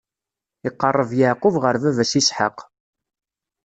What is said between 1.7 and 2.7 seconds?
baba-s Isḥaq.